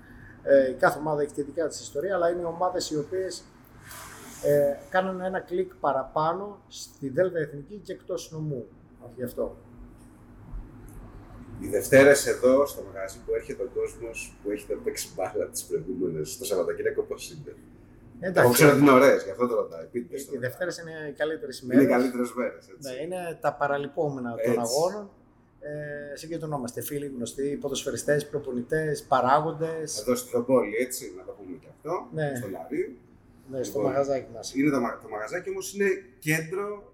Ε, 0.43 0.71
κάθε 0.79 1.00
ομάδα 1.00 1.21
έχει 1.21 1.33
τη 1.33 1.41
δικιά 1.41 1.67
της 1.67 1.79
ιστορία, 1.79 2.15
αλλά 2.15 2.29
είναι 2.29 2.43
ομάδες 2.43 2.89
οι 2.89 2.98
οποίες 2.98 3.43
ε, 4.43 4.75
κάνουν 4.89 5.21
ένα 5.21 5.39
κλικ 5.39 5.74
παραπάνω 5.75 6.59
στη 6.67 7.09
Δέλτα 7.09 7.39
Εθνική 7.39 7.81
και 7.83 7.93
εκτός 7.93 8.31
νομού. 8.31 8.67
Γι' 9.15 9.24
αυτό. 9.24 9.57
Οι 11.59 11.67
Δευτέρες 11.67 12.27
εδώ 12.27 12.65
στο 12.65 12.83
μαγαζί 12.83 13.17
που 13.25 13.33
έρχεται 13.33 13.63
ο 13.63 13.69
κόσμος 13.74 14.38
που 14.43 14.51
έχετε 14.51 14.74
παίξει 14.83 15.13
μπάλα 15.15 15.45
τις 15.45 15.63
προηγούμενες 15.63 16.38
το 16.38 16.45
Σαββατοκύριακο, 16.45 17.01
πώς 17.01 17.31
είναι; 17.31 17.55
Εγώ 18.19 18.51
ξέρω 18.51 18.71
ότι 18.71 18.79
είναι 18.81 18.91
ωραίες, 18.91 19.23
γι' 19.23 19.29
αυτό 19.29 19.47
το 19.47 19.55
ρωτάω. 19.55 19.79
Πείτε 19.91 20.15
Οι 20.15 20.19
στο. 20.19 20.39
Δευτέρες 20.39 20.77
είναι 20.77 20.91
οι 21.09 21.11
καλύτερες 21.13 21.59
Είναι 21.59 21.73
ημέρες. 21.73 21.89
οι 21.89 21.93
καλύτερες 21.93 22.33
μέρες. 22.33 22.67
Ναι, 22.79 22.91
είναι 23.03 23.38
τα 23.41 23.53
παραλυπόμενα 23.53 24.29
των 24.29 24.39
Έτσι. 24.39 24.59
αγώνων. 24.59 25.09
Ε, 25.61 26.15
συγκεντρωνόμαστε 26.15 26.81
φίλοι, 26.81 27.07
γνωστοί, 27.15 27.57
ποδοσφαιριστές, 27.61 28.27
προπονητές, 28.29 29.03
παράγοντες. 29.03 29.99
Εδώ 29.99 30.15
στην 30.15 30.45
πόλη, 30.45 30.75
έτσι, 30.75 31.13
να 31.17 31.23
το 31.23 31.31
πούμε 31.31 31.57
και 31.57 31.67
αυτό. 31.75 32.07
Ναι. 32.13 32.31
Στο 32.35 32.47
Λαρί. 32.49 32.99
Ναι, 33.51 33.63
στο 33.63 33.77
Λοιπόν, 33.77 33.91
μαγαζάκι 33.91 34.27
μας. 34.33 34.53
Είναι 34.55 34.69
το, 34.69 34.79
μα- 34.79 34.97
το 35.01 35.07
μαγαζάκι 35.09 35.49
όμως 35.49 35.73
είναι 35.73 35.88
κέντρο 36.19 36.93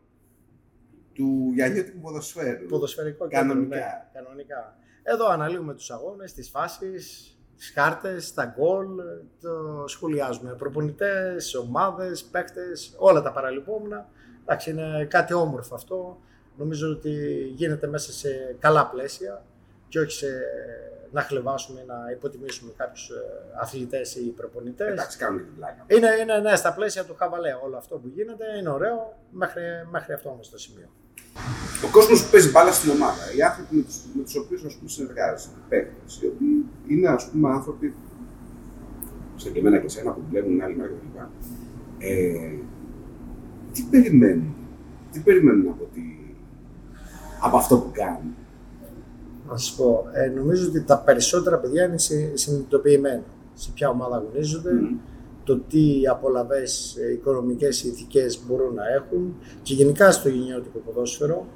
του 1.14 1.52
Γιαννιώτικου 1.54 2.00
ποδοσφαίρου. 2.00 2.66
Ποδοσφαιρικό 2.66 3.28
Κανονικά. 3.28 3.76
κέντρο, 3.76 3.88
ναι, 3.88 4.10
κανονικά. 4.14 4.78
Εδώ 5.04 5.28
αναλύουμε 5.30 5.74
τους 5.74 5.92
αγώνες, 5.92 6.34
τις 6.34 6.50
φάσεις, 6.50 7.35
τις 7.58 7.72
κάρτες, 7.74 8.34
τα 8.34 8.56
γκολ, 8.56 8.88
το 9.42 9.84
σχολιάζουμε. 9.88 10.54
Προπονητές, 10.54 11.56
ομάδες, 11.56 12.24
παίκτες, 12.24 12.94
όλα 12.98 13.22
τα 13.22 13.32
παραλυπόμενα. 13.32 14.10
Εντάξει, 14.42 14.70
είναι 14.70 15.06
κάτι 15.10 15.34
όμορφο 15.34 15.76
αυτό. 15.76 16.20
Νομίζω 16.58 16.90
ότι 16.90 17.12
γίνεται 17.56 17.88
μέσα 17.88 18.12
σε 18.12 18.56
καλά 18.60 18.88
πλαίσια 18.88 19.46
και 19.96 20.02
όχι 20.02 20.12
σε 20.12 20.28
να 21.12 21.22
χλεβάσουμε, 21.22 21.84
να 21.88 21.98
υποτιμήσουμε 22.12 22.72
κάποιους 22.78 23.10
ε, 23.10 23.16
αθλητές 23.62 24.16
ή 24.16 24.22
προπονητές. 24.40 24.92
Εντάξει, 24.92 25.18
κάνουν 25.18 25.40
και 25.40 25.46
την 25.46 25.56
πλάκα. 25.56 25.86
Είναι, 25.88 26.10
είναι 26.22 26.38
ναι, 26.40 26.56
στα 26.56 26.74
πλαίσια 26.74 27.04
του 27.06 27.16
χαβαλέ 27.20 27.52
όλο 27.66 27.78
αυτό 27.78 27.96
που 27.96 28.08
γίνεται, 28.16 28.46
είναι 28.60 28.70
ωραίο 28.70 29.18
μέχρι, 29.32 29.62
μέχρι 29.92 30.14
αυτό 30.14 30.30
όμως 30.30 30.50
το 30.50 30.58
σημείο. 30.58 30.88
Ο 31.86 31.90
κόσμος 31.92 32.24
που 32.24 32.32
παίζει 32.32 32.50
μπάλα 32.52 32.72
στην 32.72 32.90
ομάδα, 32.92 33.24
οι 33.38 33.42
άνθρωποι 33.42 33.76
με 33.76 33.82
τους 33.84 33.98
με 34.14 34.24
τους 34.24 34.36
οποίους 34.36 34.62
συνεργάζεσαι, 34.86 35.50
οι 35.58 35.64
παίκτες, 35.70 36.22
οι 36.22 36.26
οποίοι 36.26 36.66
είναι 36.88 37.08
ας 37.08 37.30
πούμε 37.30 37.50
άνθρωποι, 37.50 37.96
σαν 39.36 39.52
και 39.52 39.60
εμένα 39.60 39.78
και 39.78 39.86
εσένα 39.86 40.12
που 40.12 40.22
δουλεύουν 40.28 40.62
άλλη 40.62 40.76
μέρα 40.76 40.90
κλπ. 40.90 41.18
Ε, 41.98 42.52
τι 43.74 43.82
περιμένουν, 43.92 44.56
τι 45.12 45.20
περιμένουν 45.20 45.68
από 45.68 45.84
τη 45.94 46.02
από 47.42 47.58
αυτό 47.58 47.78
που 47.78 47.92
κάνουν; 47.94 48.36
Να 49.50 49.58
σα 49.58 49.76
πω, 49.76 50.06
ε, 50.14 50.28
νομίζω 50.28 50.68
ότι 50.68 50.84
τα 50.84 51.00
περισσότερα 51.00 51.58
παιδιά 51.58 51.86
είναι 51.86 51.98
συνειδητοποιημένα 52.34 53.24
σε 53.54 53.72
ποια 53.74 53.90
ομάδα 53.90 54.16
αγωνίζονται, 54.16 54.72
το 55.44 55.60
τι 55.60 56.02
απολαβές 56.10 56.96
ε, 56.96 57.12
οικονομικές 57.12 57.84
ή 57.84 57.88
ηθικές 57.88 58.40
μπορούν 58.48 58.74
να 58.74 58.84
έχουν 58.88 59.36
και 59.62 59.74
γενικά 59.74 60.12
στο 60.12 60.30
γενιώτικο 60.30 60.80
ποδόσφαιρο. 60.80 61.48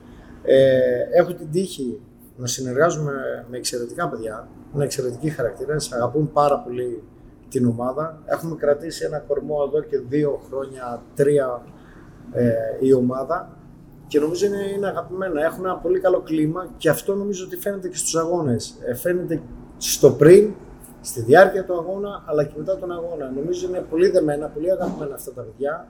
Ε, 0.43 0.79
έχω 1.11 1.33
την 1.33 1.51
τύχη 1.51 1.99
να 2.37 2.47
συνεργάζομαι 2.47 3.45
με 3.49 3.57
εξαιρετικά 3.57 4.09
παιδιά, 4.09 4.47
με 4.73 4.83
εξαιρετικοί 4.83 5.29
χαρακτήρες, 5.29 5.91
αγαπούν 5.91 6.31
πάρα 6.31 6.59
πολύ 6.59 7.03
την 7.49 7.65
ομάδα. 7.65 8.21
Έχουμε 8.25 8.55
κρατήσει 8.55 9.05
ένα 9.05 9.19
κορμό 9.19 9.57
εδώ 9.67 9.81
και 9.81 9.99
δύο 10.09 10.41
χρόνια, 10.47 11.03
τρία 11.15 11.61
ε, 12.31 12.51
η 12.79 12.93
ομάδα 12.93 13.57
και 14.09 14.19
νομίζω 14.19 14.45
είναι, 14.45 14.63
είναι 14.75 14.87
αγαπημένα. 14.87 15.43
Έχουν 15.43 15.65
ένα 15.65 15.75
πολύ 15.75 15.99
καλό 15.99 16.19
κλίμα 16.19 16.67
και 16.77 16.89
αυτό 16.89 17.15
νομίζω 17.15 17.45
ότι 17.45 17.57
φαίνεται 17.57 17.87
και 17.87 17.97
στους 17.97 18.15
αγώνες. 18.15 18.77
Ε, 18.85 18.95
φαίνεται 18.95 19.41
στο 19.77 20.11
πριν, 20.11 20.53
στη 21.01 21.21
διάρκεια 21.21 21.65
του 21.65 21.73
αγώνα, 21.73 22.23
αλλά 22.25 22.43
και 22.43 22.53
μετά 22.57 22.77
τον 22.77 22.91
αγώνα. 22.91 23.31
Νομίζω 23.35 23.67
είναι 23.67 23.85
πολύ 23.89 24.09
δεμένα, 24.09 24.47
πολύ 24.47 24.71
αγαπημένα 24.71 25.15
αυτά 25.15 25.33
τα 25.33 25.41
παιδιά 25.41 25.87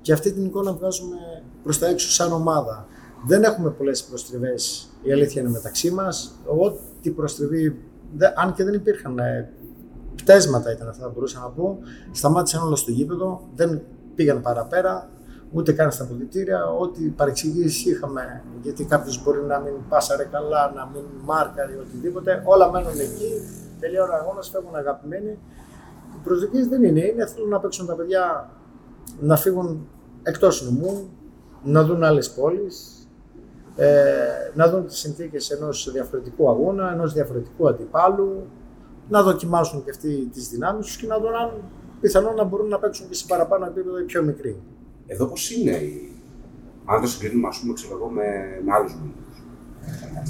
και 0.00 0.12
αυτή 0.12 0.32
την 0.32 0.44
εικόνα 0.44 0.72
βγάζουμε 0.72 1.16
προς 1.62 1.78
τα 1.78 1.86
έξω 1.86 2.10
σαν 2.10 2.32
ομάδα. 2.32 2.86
Δεν 3.26 3.42
έχουμε 3.42 3.70
πολλές 3.70 4.04
προστριβές, 4.04 4.88
η 5.02 5.12
αλήθεια 5.12 5.40
είναι 5.40 5.50
μεταξύ 5.50 5.90
μας. 5.90 6.38
Ό,τι 6.46 7.10
προστριβή, 7.10 7.78
αν 8.34 8.52
και 8.54 8.64
δεν 8.64 8.74
υπήρχαν 8.74 9.18
ε, 9.18 9.52
πτέσματα 10.14 10.72
ήταν 10.72 10.88
αυτά 10.88 11.06
που 11.06 11.12
μπορούσα 11.14 11.40
να 11.40 11.48
πω, 11.48 11.78
σταμάτησαν 12.12 12.62
όλα 12.62 12.76
στο 12.76 12.90
γήπεδο, 12.90 13.48
δεν 13.54 13.82
πήγαν 14.14 14.40
παραπέρα, 14.40 15.10
ούτε 15.52 15.72
καν 15.72 15.92
στα 15.92 16.06
πολιτήρια. 16.06 16.66
Ό,τι 16.66 17.02
παρεξηγήσεις 17.02 17.86
είχαμε, 17.86 18.42
γιατί 18.62 18.84
κάποιος 18.84 19.22
μπορεί 19.22 19.40
να 19.40 19.58
μην 19.58 19.74
πάσαρε 19.88 20.24
καλά, 20.24 20.72
να 20.74 20.90
μην 20.92 21.02
μάρκαρε 21.24 21.76
οτιδήποτε, 21.76 22.42
όλα 22.44 22.70
μένουν 22.70 22.98
εκεί. 23.00 23.30
Τελειώνει 23.80 24.10
ο 24.10 24.14
αγώνας, 24.14 24.48
φεύγουν 24.48 24.76
αγαπημένοι. 24.76 25.38
Οι 26.14 26.20
προσδοκίες 26.24 26.68
δεν 26.68 26.84
είναι, 26.84 27.06
είναι 27.06 27.26
θέλουν 27.26 27.48
να 27.48 27.60
παίξουν 27.60 27.86
τα 27.86 27.94
παιδιά 27.94 28.50
να 29.20 29.36
φύγουν 29.36 29.88
εκτός 30.22 30.70
νομού, 30.70 31.10
να 31.62 31.84
δουν 31.84 32.02
άλλες 32.02 32.30
πόλεις, 32.30 33.08
ε, 33.76 33.90
να 34.54 34.68
δουν 34.68 34.86
τις 34.86 34.98
συνθήκες 34.98 35.50
ενός 35.50 35.90
διαφορετικού 35.92 36.48
αγώνα, 36.50 36.92
ενός 36.92 37.12
διαφορετικού 37.12 37.68
αντιπάλου, 37.68 38.46
να 39.08 39.22
δοκιμάσουν 39.22 39.84
και 39.84 39.90
αυτοί 39.90 40.28
τις 40.32 40.48
δυνάμεις 40.48 40.86
τους 40.86 40.96
και 40.96 41.06
να 41.06 41.18
δουν 41.18 41.34
αν 41.34 41.50
πιθανόν 42.00 42.34
να 42.34 42.44
μπορούν 42.44 42.68
να 42.68 42.78
παίξουν 42.78 43.08
και 43.08 43.14
σε 43.14 43.24
παραπάνω 43.28 43.66
επίπεδο 43.66 43.98
οι 43.98 44.04
πιο 44.04 44.22
μικροί. 44.22 44.62
Εδώ 45.06 45.26
πώς 45.26 45.50
είναι, 45.50 45.70
η... 45.70 46.12
αν 46.84 47.00
το 47.00 47.06
συγκρίνουμε 47.06 47.48
ας 47.48 47.58
πούμε, 47.60 47.72
ξέρω 47.72 47.96
εγώ, 47.96 48.08
με, 48.08 48.28
με 48.64 48.72
άλλους 48.72 48.94
μήνες. 48.94 49.16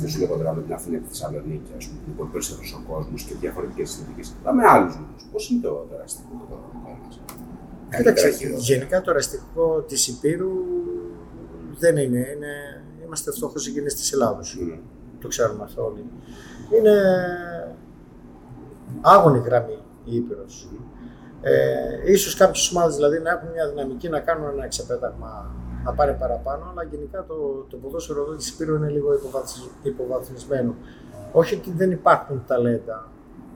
Δεν 0.00 0.08
σου 0.08 0.18
λέγω 0.18 0.36
τώρα 0.36 0.54
με 0.54 0.62
την 0.62 0.72
Αθήνα 0.72 0.96
και 0.96 1.02
τη 1.02 1.08
Θεσσαλονίκη, 1.08 1.72
ας 1.76 1.86
πούμε, 1.86 2.00
που 2.16 2.22
είναι 2.22 2.32
περισσότερος 2.32 2.72
ο 2.72 2.92
κόσμος 2.92 3.22
και 3.22 3.34
διαφορετικές 3.34 3.90
συνθήκες. 3.90 4.34
Αλλά 4.42 4.54
με 4.54 4.64
άλλους 4.66 4.94
μήνες. 4.96 5.22
Πώς 5.32 5.50
είναι 5.50 5.60
το 5.62 5.86
δραστικό 5.90 6.46
το 6.48 6.56
Κοίταξε, 7.96 8.30
γενικά 8.58 9.00
το 9.00 9.12
ραστικό 9.12 9.80
της 9.80 10.08
Υπήρου 10.08 10.50
δεν 11.78 11.96
είναι. 11.96 12.18
είναι 12.18 12.82
είμαστε 13.04 13.32
φτωχός 13.32 13.62
συγγενεί 13.62 13.86
τη 13.86 14.10
Ελλάδο. 14.12 14.40
Mm. 14.40 14.78
Το 15.20 15.28
ξέρουμε 15.28 15.62
αυτό 15.62 15.84
όλοι. 15.84 16.04
Είναι 16.78 16.96
άγωνη 19.00 19.38
γραμμή 19.38 19.78
η 20.04 20.16
Ήπειρος. 20.16 20.68
Ε, 21.42 22.12
ίσως 22.12 22.34
κάποιες 22.34 22.70
ομάδες 22.70 22.94
δηλαδή 22.96 23.18
να 23.18 23.30
έχουν 23.30 23.48
μια 23.50 23.68
δυναμική 23.68 24.08
να 24.08 24.20
κάνουν 24.20 24.48
ένα 24.48 24.64
εξεπέταγμα 24.64 25.50
να 25.84 25.92
πάρει 25.92 26.16
παραπάνω, 26.18 26.68
αλλά 26.70 26.82
γενικά 26.90 27.24
το, 27.28 27.66
το 27.70 27.76
ποδόσφαιρο 27.76 28.22
εδώ 28.22 28.34
της 28.34 28.48
Υπήρου 28.48 28.74
είναι 28.74 28.88
λίγο 28.88 29.08
υποβαθμισμένο. 29.82 30.74
Όχι 31.32 31.54
ότι 31.54 31.72
δεν 31.72 31.90
υπάρχουν 31.90 32.44
ταλέντα 32.46 33.08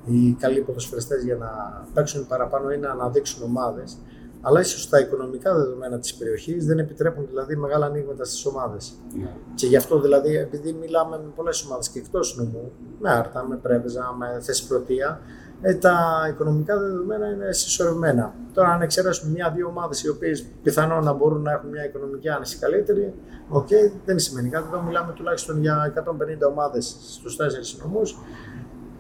οι 0.04 0.32
καλοί 0.32 0.60
ποδοσφαιριστές 0.60 1.24
για 1.24 1.36
να 1.36 1.50
παίξουν 1.94 2.26
παραπάνω 2.26 2.70
ή 2.70 2.78
να 2.78 2.90
αναδείξουν 2.90 3.42
ομάδες, 3.42 3.98
αλλά 4.40 4.60
ίσως 4.60 4.88
τα 4.88 4.98
οικονομικά 4.98 5.54
δεδομένα 5.54 5.98
της 5.98 6.14
περιοχής 6.14 6.66
δεν 6.66 6.78
επιτρέπουν 6.78 7.26
δηλαδή 7.28 7.56
μεγάλα 7.56 7.86
ανοίγματα 7.86 8.24
στις 8.24 8.46
ομάδες. 8.46 8.94
Ναι. 9.18 9.30
Και 9.54 9.66
γι' 9.66 9.76
αυτό 9.76 10.00
δηλαδή, 10.00 10.36
επειδή 10.36 10.72
μιλάμε 10.72 11.16
με 11.16 11.30
πολλές 11.34 11.64
ομάδες 11.64 11.88
και 11.88 11.98
εκτός 11.98 12.36
νομού, 12.36 12.72
με 13.00 13.10
Άρτα, 13.10 13.46
με 13.48 13.56
Πρέβεζα, 13.56 14.14
με 14.18 14.38
Θεσπρωτία, 14.40 15.20
ε, 15.62 15.75
τα 15.75 16.26
οικονομικά 16.28 16.78
δεδομένα 16.78 17.26
είναι 17.30 17.52
συσσωρευμένα. 17.52 18.34
Τώρα, 18.54 18.68
αν 18.68 18.82
εξαιρέσουμε 18.82 19.32
μια-δύο 19.32 19.66
ομάδες 19.66 20.02
οι 20.02 20.08
οποίες 20.08 20.46
πιθανόν 20.62 21.04
να 21.04 21.12
μπορούν 21.12 21.42
να 21.42 21.52
έχουν 21.52 21.68
μια 21.68 21.84
οικονομική 21.84 22.28
άνεση 22.28 22.58
καλύτερη, 22.58 23.14
OK, 23.48 23.66
okay, 23.66 23.92
δεν 24.04 24.18
σημαίνει 24.18 24.48
κάτι. 24.48 24.66
Εδώ 24.72 24.82
μιλάμε 24.82 25.12
τουλάχιστον 25.12 25.60
για 25.60 25.92
150 25.94 26.48
ομάδες 26.50 26.96
στους 27.00 27.36
4 27.36 27.78
νομούς. 27.82 28.18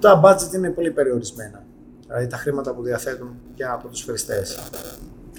Τα 0.00 0.20
budget 0.24 0.54
είναι 0.54 0.70
πολύ 0.70 0.90
περιορισμένα. 0.90 1.64
Δηλαδή 2.06 2.26
τα 2.26 2.36
χρήματα 2.36 2.74
που 2.74 2.82
διαθέτουν 2.82 3.30
για 3.54 3.72
ποδοσφαιριστές. 3.72 4.42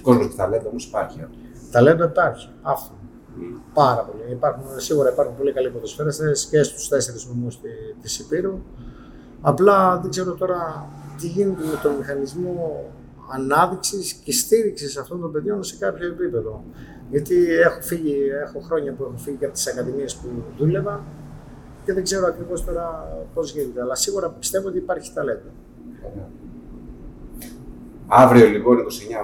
Κόσμος 0.02 0.28
και 0.28 0.36
ταλέντο 0.36 0.70
όμως 0.70 0.86
υπάρχει. 0.86 1.20
Ε. 1.20 1.28
Ταλέντο 1.72 2.04
υπάρχει. 2.04 2.50
Αυτό. 2.62 2.92
Μμ. 3.38 3.62
Πάρα 3.74 4.02
πολύ. 4.02 4.32
Υπάρχουν, 4.32 4.80
σίγουρα 4.80 5.10
υπάρχουν 5.10 5.36
πολύ 5.36 5.54
καλοί 5.54 5.70
ποδοσφαιριστές 5.70 6.32
και 6.50 6.64
στους 6.64 6.88
τέσσερις 6.88 7.26
νομούς 7.26 7.60
της 8.02 8.20
Υπήρου. 8.20 8.60
Απλά 9.42 10.00
δεν 10.00 10.10
ξέρω 10.10 10.34
τώρα 10.34 10.90
τι 11.18 11.28
γίνεται 11.28 11.64
με 11.64 11.80
τον 11.84 11.96
μηχανισμό 11.96 12.86
ανάδειξης 13.32 14.14
και 14.14 14.32
στήριξης 14.32 14.98
αυτών 14.98 15.22
των 15.22 15.32
παιδιών 15.32 15.64
σε 15.64 15.78
κάποιο 15.78 16.08
επίπεδο; 16.08 16.64
Γιατί 17.10 17.54
έχω, 17.54 17.82
φύγει, 17.82 18.16
έχω 18.44 18.60
χρόνια 18.60 18.94
που 18.94 19.04
έχω 19.04 19.18
φύγει 19.18 19.46
από 19.46 19.54
τις 19.54 19.68
ακαδημίες 19.68 20.16
που 20.16 20.28
δούλευα 20.58 21.04
και 21.86 21.94
δεν 21.94 22.04
ξέρω 22.04 22.28
ακριβώς 22.28 22.66
τώρα 22.66 23.08
πώς 23.34 23.52
γίνεται. 23.52 23.82
Αλλά 23.82 23.96
σίγουρα 23.96 24.30
πιστεύω 24.30 24.68
ότι 24.68 24.78
υπάρχει 24.78 25.14
ταλέντο. 25.14 25.50
Αύριο 28.08 28.48
λοιπόν 28.48 28.78
29 28.78 28.82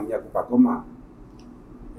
μια 0.08 0.18
κούπα 0.18 0.40
ακόμα. 0.40 0.86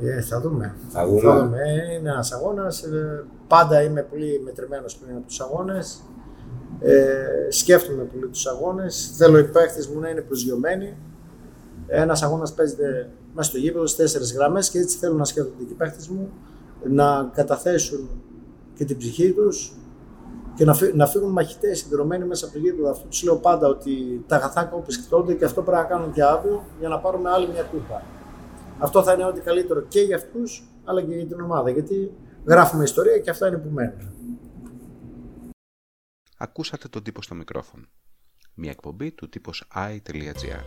Ε, 0.00 0.20
θα 0.20 0.40
δούμε. 0.40 0.74
Θα 0.88 1.06
δούμε. 1.06 1.20
Θα 1.20 1.44
δούμε. 1.44 1.58
Είναι 1.98 2.08
ένας 2.08 2.32
αγώνας. 2.32 2.82
Ε, 2.82 3.24
πάντα 3.48 3.82
είμαι 3.82 4.02
πολύ 4.02 4.40
μετρημένος 4.44 4.96
πριν 4.96 5.16
από 5.16 5.26
τους 5.26 5.40
αγώνες. 5.40 6.02
Ε, 6.80 7.50
σκέφτομαι 7.50 8.02
πολύ 8.02 8.28
τους 8.28 8.46
αγώνες. 8.46 9.12
Θέλω 9.16 9.38
οι 9.38 9.44
παίχτε 9.44 9.84
μου 9.94 10.00
να 10.00 10.08
είναι 10.08 10.20
προσγειωμένοι. 10.20 10.96
Ένας 11.86 12.22
αγώνας 12.22 12.54
παίζεται 12.54 13.10
μέσα 13.34 13.48
στο 13.48 13.58
γήπεδο 13.58 13.86
στις 13.86 13.98
τέσσερις 13.98 14.32
γραμμές 14.34 14.70
και 14.70 14.78
έτσι 14.78 14.96
θέλω 14.98 15.14
να 15.14 15.24
σκέφτονται 15.24 15.64
και 15.64 15.72
οι 15.72 15.76
παίχτε 15.76 16.02
μου 16.10 16.30
να 16.88 17.30
καταθέσουν 17.34 18.08
και 18.74 18.84
την 18.84 18.96
ψυχή 18.96 19.32
τους 19.32 19.76
και 20.54 20.64
να, 20.64 20.74
φύ, 20.74 20.92
να 20.94 21.06
φύγουν 21.06 21.30
μαχητές 21.30 21.78
συνδρομένοι 21.78 22.24
μέσα 22.24 22.44
από 22.44 22.54
το 22.54 22.60
γήπεδο. 22.60 22.90
Αυτό 22.90 23.06
τους 23.08 23.22
λέω 23.22 23.36
πάντα 23.36 23.68
ότι 23.68 24.24
τα 24.26 24.36
αγαθά 24.36 24.64
κόπη 24.64 24.92
σκεφτόνται 24.92 25.34
και 25.34 25.44
αυτό 25.44 25.62
πρέπει 25.62 25.82
να 25.82 25.84
κάνουν 25.84 26.12
και 26.12 26.22
αύριο 26.22 26.64
για 26.78 26.88
να 26.88 26.98
πάρουμε 26.98 27.30
άλλη 27.30 27.48
μια 27.48 27.62
κούπα. 27.62 28.02
Αυτό 28.78 29.02
θα 29.02 29.12
είναι 29.12 29.24
ό,τι 29.24 29.40
καλύτερο 29.40 29.80
και 29.80 30.00
για 30.00 30.16
αυτούς 30.16 30.68
αλλά 30.84 31.02
και 31.02 31.14
για 31.14 31.26
την 31.26 31.40
ομάδα. 31.40 31.70
Γιατί 31.70 32.12
γράφουμε 32.46 32.84
ιστορία 32.84 33.18
και 33.18 33.30
αυτά 33.30 33.46
είναι 33.46 33.56
που 33.56 33.68
μένουν. 33.72 34.12
Ακούσατε 36.36 36.88
τον 36.88 37.02
τύπο 37.02 37.22
στο 37.22 37.34
μικρόφωνο. 37.34 37.86
Μια 38.54 38.70
εκπομπή 38.70 39.12
του 39.12 39.28
τύπος 39.28 39.64
i.gr. 39.74 40.62